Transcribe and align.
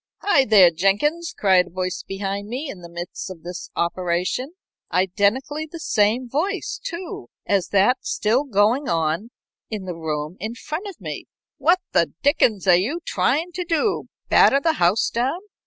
"Hi, 0.23 0.45
there, 0.45 0.71
Jenkins!" 0.71 1.31
cried 1.37 1.67
a 1.67 1.69
voice 1.69 2.01
behind 2.01 2.47
me, 2.47 2.71
in 2.71 2.79
the 2.81 2.89
midst 2.89 3.29
of 3.29 3.43
this 3.43 3.69
operation, 3.75 4.53
identically 4.91 5.67
the 5.71 5.77
same 5.79 6.27
voice, 6.27 6.79
too, 6.83 7.29
as 7.45 7.67
that 7.67 7.97
still 8.03 8.43
going 8.45 8.89
on 8.89 9.29
in 9.69 9.85
the 9.85 9.93
room 9.95 10.37
in 10.39 10.55
front 10.55 10.87
of 10.87 10.99
me. 10.99 11.25
"What 11.59 11.81
the 11.91 12.13
dickens 12.23 12.65
are 12.65 12.73
you 12.73 13.01
trying 13.05 13.51
to 13.51 13.63
do 13.63 14.05
batter 14.27 14.59
the 14.59 14.73
house 14.81 15.07
down?" 15.11 15.39